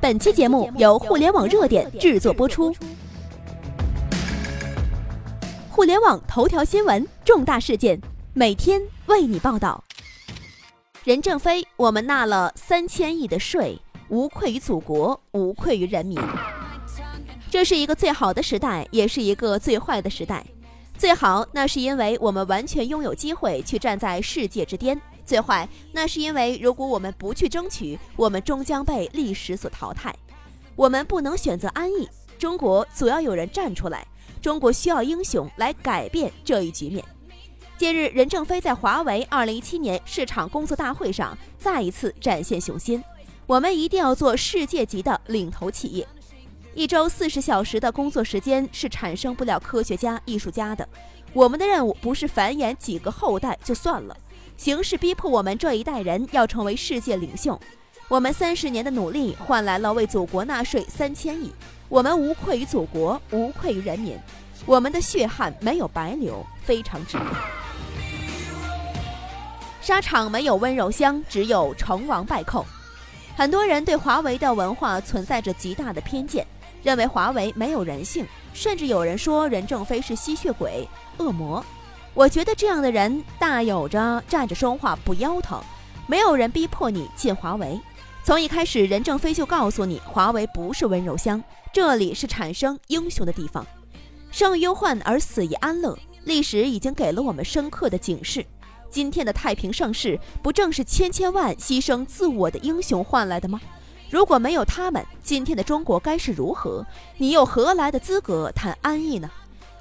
[0.00, 2.72] 本期节目由互联网热点制作播出。
[5.68, 8.00] 互联网头条新闻，重大事件，
[8.32, 9.82] 每天为你报道。
[11.02, 13.76] 任正非，我们纳了三千亿的税，
[14.08, 16.16] 无愧于祖国，无愧于人民。
[17.50, 20.46] 这是一个最好的时代，也是一个最坏的时代。
[20.96, 25.00] 最好，那是因为我们完全拥有机会去站在世界之巅。
[25.28, 30.12] 最坏，那是因为如果我们不去争取，我们终将被历史所淘汰。
[30.74, 32.08] 我们不能选择安逸，
[32.38, 34.06] 中国总要有人站出来。
[34.40, 37.04] 中国需要英雄来改变这一局面。
[37.76, 43.04] 近日，任正非在华为2017年市场工作大会上再一次展现雄心：
[43.46, 46.08] 我们一定要做世界级的领头企业。
[46.74, 50.88] 一周四十小时的工作时间是产生不了科学家、艺术家的。
[51.32, 54.16] 我们的任务不是繁衍几个后代就算了。
[54.58, 57.58] 形势逼迫我们这一代人要成为世界领袖，
[58.08, 61.52] 我们三十年的努力换来了为祖国纳税三千亿，
[61.88, 64.18] 我们无愧于祖国，无愧于人民，
[64.66, 67.24] 我们的血汗没有白流，非常值得。
[69.80, 72.66] 沙场没有温柔乡，只有成王败寇。
[73.36, 76.44] 很多人对华为的文化存在着极大的偏见，
[76.82, 80.88] 认为华为没有人性，甚至有人说任正非是吸血鬼、
[81.18, 81.64] 恶魔。
[82.18, 85.62] 我觉得这样的人大有着站着说话不腰疼，
[86.08, 87.80] 没有人逼迫你进华为。
[88.24, 91.40] 从一开始，任正非就告诉你，华为不是温柔乡，
[91.72, 93.64] 这里是产生英雄的地方。
[94.32, 98.44] 生于忧患而死于安乐，历史已经给了我们深刻的警示。
[98.90, 103.60] 今天的太平盛世，不正是千千万牺牲自我的英雄换来的吗？
[104.10, 106.84] 如果没有他们，今天的中国该是如何？
[107.16, 109.30] 你又何来的资格谈安逸呢？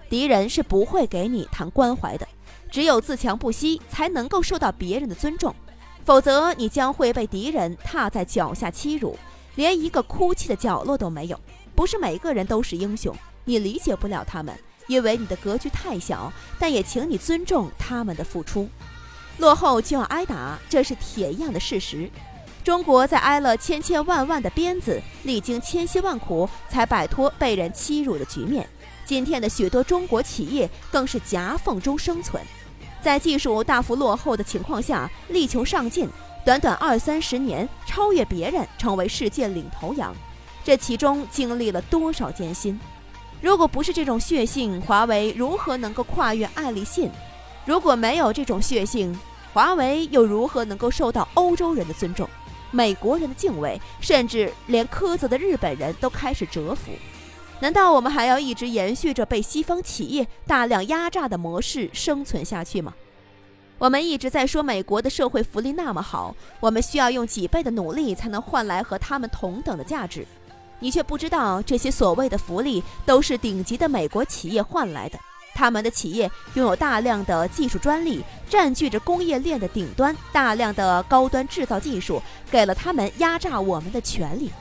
[0.09, 2.27] 敌人是不会给你谈关怀的，
[2.72, 5.53] 只有自强不息，才能够受到别人的尊重，
[6.05, 9.17] 否则你将会被敌人踏在脚下欺辱，
[9.55, 11.39] 连一个哭泣的角落都没有。
[11.75, 16.32] 不是每个人都是英雄，你理解不了他们，因为你的格局太小。
[16.58, 18.67] 但也请你尊重他们的付出。
[19.37, 22.09] 落后就要挨打，这是铁一样的事实。
[22.64, 28.67] 中国在挨了千千万万的鞭子，历经千辛万苦，才摆脱被人欺辱的局面。
[29.08, 32.44] 今天的许多中国企业更是夹缝中生存，
[33.02, 36.10] 在技术大幅落后的情况下，力求上进，
[36.45, 40.14] 短短二三十年超越别人，成为世界领头羊，
[40.62, 42.78] 这其中经历了多少艰辛？
[43.42, 47.10] 如果不是这种血性，华为如何能够跨越爱立信？
[47.64, 49.18] 如果没有这种血性，
[49.54, 52.30] 华为又如何能够受到欧洲人的尊重、
[52.72, 56.92] 美国人的敬畏，甚至连苛责的日本人都开始折服？
[57.60, 62.94] 难道我们还要一直延续着被西方企业大量压榨的模式生存下去吗？
[63.80, 70.26] 我们一直在说美国的社会福利那么好，我们需要用几倍的努力才能换来和他们同等的价值。
[70.80, 75.18] 你却不知道，这些所谓的福利都是顶级的美国企业换来的。
[75.56, 84.52] 他们的企业拥有大量的技术专利，占据着工业链的顶端，大量的高端制造技术给了他们压榨我们的权利。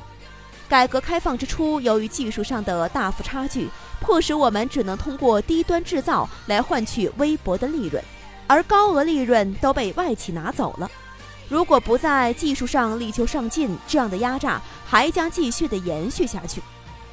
[0.69, 3.69] 改革开放之初，由于技术上的大幅差距，
[4.01, 8.03] 迫使我们只能通过低端制造来换取微薄的利润，
[8.49, 10.91] 而高额利润都被外企拿走了。
[11.49, 16.61] 如果不在技术上力求上进，这样的压榨还将继续的延续下去。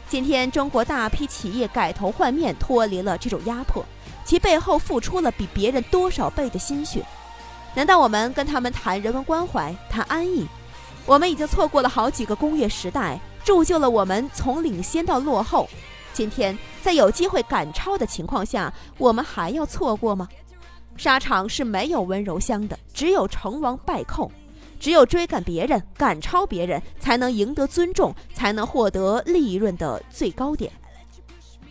[0.09, 3.85] 今天，中国大批企业改头换面，脱离了这种压迫，
[4.25, 7.05] 其背后付出了比别人多少倍的心血？
[7.75, 10.47] 难道我们跟他们谈人文关怀、谈安逸？
[11.05, 13.19] 我们已经错过了好几个工业时代。
[13.43, 15.67] 铸就了我们从领先到落后。
[16.13, 20.27] 今天在有机会赶超的情况下，我们还要错过吗？
[20.95, 24.31] 沙场是没有温柔乡的，只有成王败寇。
[24.79, 30.71] 只有追赶别人、赶超别人，才能赢得尊重，才能获得利润的最高点。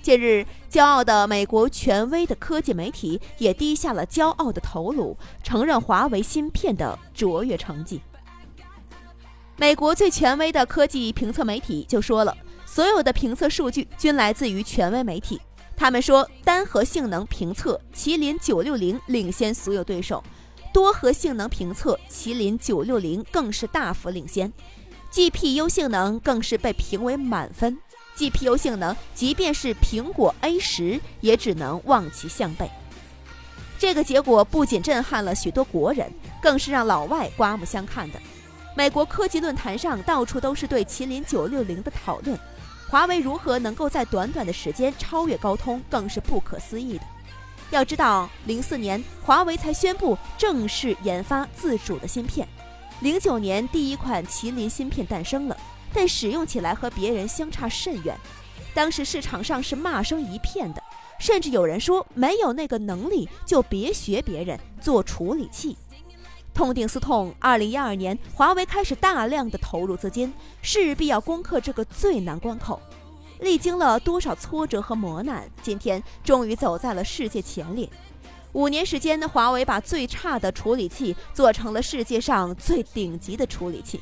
[0.00, 8.00] 近日，骄傲的美国权威的科技媒体也低下了骄傲的头颅，承认华为芯片的卓越成绩。
[9.56, 15.40] 美国最权威的科技评测媒体就说了，所有的评测数据均来自于权威媒体。
[15.76, 20.22] 他们说，单核性能评测，麒麟九六零领先所有对手；
[20.72, 24.52] 多核性能评测，麒麟九六零更是大幅领先。
[25.12, 27.78] GPU 性能更是被评为满分。
[28.16, 32.70] GPU 性能，即便是苹果 A 十，也只能望其项背。
[33.78, 36.10] 这个结果不仅震撼了许多国人，
[36.40, 38.20] 更是让老外刮目相看的。
[38.74, 42.38] 美国科技论坛上到处都是对麒麟九六零的讨论，
[42.88, 47.04] 华为如何能够在短短的时间超越高通，更是不可思议的。
[47.70, 52.48] 要知道，零四年华为才宣布正式研发自主的芯片，
[53.00, 55.56] 零九年第一款麒麟芯片诞生了，
[55.92, 58.16] 但使用起来和别人相差甚远。
[58.74, 60.82] 当时市场上是骂声一片的，
[61.18, 65.76] 甚至有人说没有那个能力就别学别人做处理器。
[66.54, 72.80] 痛定思痛，二零一二年，华为开始大量的投入资金，势必要攻克这个最难关口。
[73.40, 77.88] 历经了多少挫折和磨难，今天终于走在了世界前列。
[78.52, 83.98] 五年时间，华为把最差的处理器做成了世界上最顶级的处理器。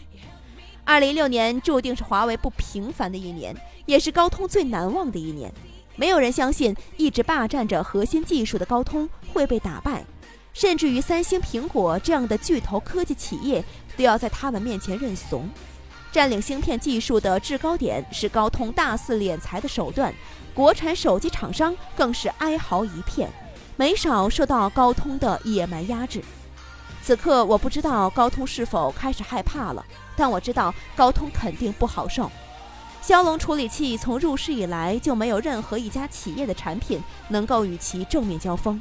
[0.85, 3.56] 二零一六年注定是华为不平凡的一年，
[3.87, 5.53] 也是高通最难忘的一年。
[5.94, 10.05] 没有人相信一直霸占着核心技术的高通会被打败。
[10.52, 13.64] 甚至于三星、苹果这样的巨头科技企业
[13.97, 15.49] 都要在他们面前认怂。
[16.12, 20.12] 占领芯片技术的制高点是高通大肆敛财的手段，
[20.52, 23.31] 国产手机厂商更是哀嚎一片，
[23.76, 26.20] 没少受到高通的野蛮压制。
[27.03, 29.85] 此刻我不知道高通是否开始害怕了，
[30.17, 32.31] 但我知道高通肯定不好受。
[33.00, 38.79] 骁龙处理器从入市以来就没有任何一家企业的产品能够与其正面交锋。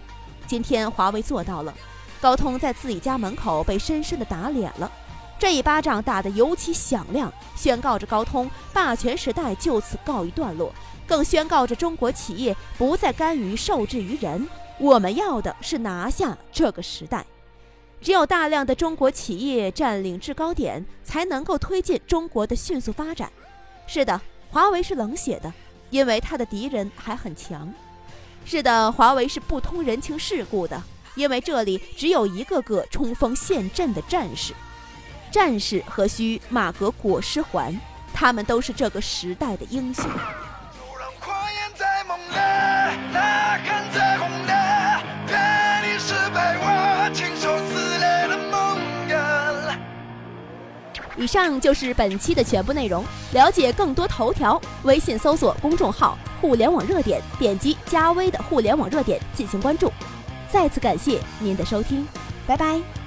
[0.50, 1.72] 今天华为做到了，
[2.20, 4.92] 高通在自己家门口被深深的打脸了，
[5.38, 10.74] 这一巴掌打得尤其响亮，宣告着高通霸权时代就此告一段落，
[11.06, 14.50] 更宣告着中国企业不再甘于受制于人。
[14.80, 17.24] 我们要的是拿下这个时代，
[18.02, 23.32] 只有大量的中国企业占领制高点，才能够推进中国的迅速发展。
[23.86, 24.20] 是的，
[24.50, 25.54] 华为是冷血的，
[25.92, 27.72] 因为他的敌人还很强。
[28.46, 30.82] 是的，华为是不通人情世故的，
[31.16, 34.54] 因为这里只有一个个冲锋陷阵的战士。
[35.32, 37.74] 战士何须马革裹尸还？
[38.12, 40.06] 他们都是这个时代的英雄。
[51.16, 53.06] 以上就是本期的全部内容。
[53.34, 59.92] 了解更多头条，微信搜索公众号“互联网热点”，点击加微的“互联网热点”进行关注。
[60.52, 62.08] 再次感谢您的收听，
[62.48, 62.99] 拜拜。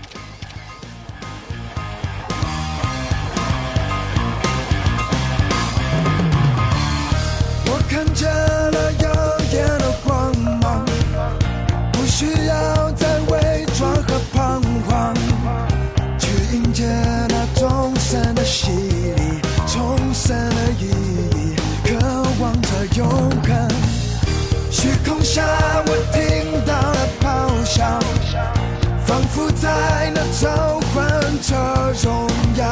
[29.33, 31.09] 仿佛在那召唤
[31.41, 31.57] 着
[32.05, 32.65] 荣耀，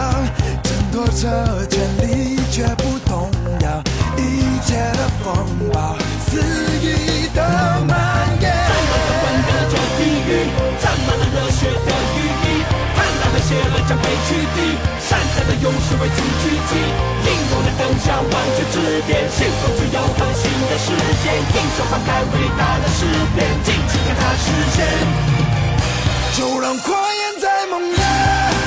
[0.62, 3.30] 争夺着权力，绝不动
[3.62, 3.82] 摇。
[4.18, 5.32] 一切的风
[5.72, 5.96] 暴，
[6.28, 6.38] 肆
[6.82, 7.40] 意的
[7.88, 8.52] 蔓延。
[8.52, 10.28] 战满了混沌的地狱，
[10.82, 12.46] 沾满了热血的羽翼，
[12.94, 14.60] 贪婪的邪恶将被取缔。
[15.60, 16.72] 勇士为此聚集，
[17.26, 20.88] 英勇的登上万军之巅，幸福自由和新的世
[21.20, 23.04] 界，英雄翻开伟大的诗
[23.34, 24.78] 篇，尽情看它实现，
[26.32, 28.59] 就让狂言在梦里。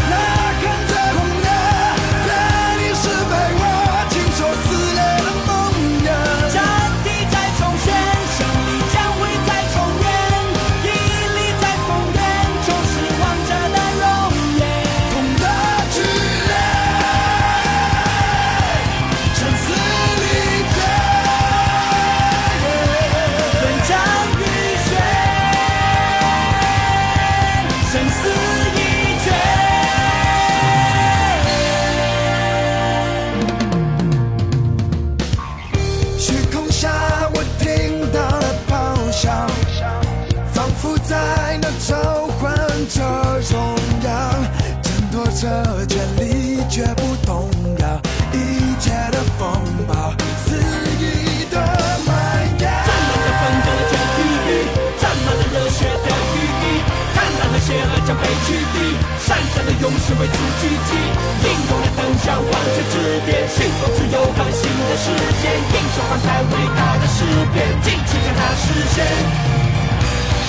[59.84, 60.96] 勇士为此聚集，
[61.44, 65.12] 英勇的登上万千之巅，幸福自由和新的世
[65.42, 68.64] 界，英雄翻开伟大的诗篇，尽情让它实
[68.96, 69.04] 现，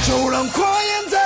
[0.07, 1.24] 就让狂言在。